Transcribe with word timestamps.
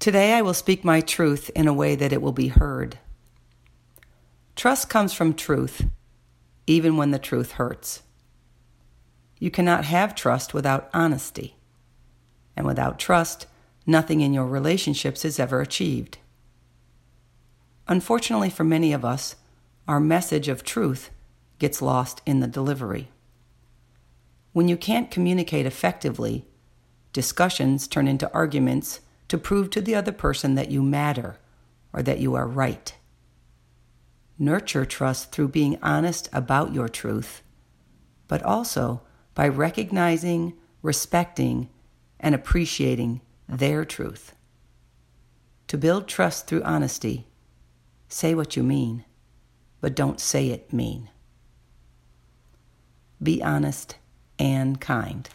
Today 0.00 0.32
I 0.32 0.40
will 0.40 0.54
speak 0.54 0.82
my 0.82 1.02
truth 1.02 1.50
in 1.54 1.68
a 1.68 1.74
way 1.74 1.94
that 1.94 2.10
it 2.10 2.22
will 2.22 2.32
be 2.32 2.48
heard. 2.48 2.98
Trust 4.56 4.88
comes 4.88 5.12
from 5.12 5.34
truth, 5.34 5.84
even 6.66 6.96
when 6.96 7.10
the 7.10 7.18
truth 7.18 7.52
hurts. 7.52 8.02
You 9.38 9.50
cannot 9.50 9.84
have 9.84 10.14
trust 10.14 10.54
without 10.54 10.88
honesty. 10.94 11.56
And 12.56 12.64
without 12.64 12.98
trust, 12.98 13.46
nothing 13.86 14.22
in 14.22 14.32
your 14.32 14.46
relationships 14.46 15.22
is 15.22 15.38
ever 15.38 15.60
achieved. 15.60 16.16
Unfortunately 17.86 18.48
for 18.48 18.64
many 18.64 18.94
of 18.94 19.04
us, 19.04 19.36
our 19.86 20.00
message 20.00 20.48
of 20.48 20.64
truth 20.64 21.10
gets 21.58 21.82
lost 21.82 22.22
in 22.24 22.40
the 22.40 22.46
delivery. 22.46 23.10
When 24.54 24.66
you 24.66 24.78
can't 24.78 25.10
communicate 25.10 25.66
effectively, 25.66 26.46
discussions 27.12 27.86
turn 27.86 28.08
into 28.08 28.32
arguments 28.32 29.00
to 29.30 29.38
prove 29.38 29.70
to 29.70 29.80
the 29.80 29.94
other 29.94 30.10
person 30.10 30.56
that 30.56 30.72
you 30.72 30.82
matter 30.82 31.38
or 31.92 32.02
that 32.02 32.18
you 32.18 32.34
are 32.34 32.48
right. 32.48 32.96
Nurture 34.40 34.84
trust 34.84 35.30
through 35.30 35.46
being 35.48 35.78
honest 35.80 36.28
about 36.32 36.74
your 36.74 36.88
truth, 36.88 37.40
but 38.26 38.42
also 38.42 39.02
by 39.36 39.46
recognizing, 39.46 40.54
respecting, 40.82 41.68
and 42.18 42.34
appreciating 42.34 43.20
their 43.48 43.84
truth. 43.84 44.34
To 45.68 45.78
build 45.78 46.08
trust 46.08 46.48
through 46.48 46.64
honesty, 46.64 47.28
say 48.08 48.34
what 48.34 48.56
you 48.56 48.64
mean, 48.64 49.04
but 49.80 49.94
don't 49.94 50.18
say 50.18 50.48
it 50.48 50.72
mean. 50.72 51.08
Be 53.22 53.40
honest 53.44 53.94
and 54.40 54.80
kind. 54.80 55.28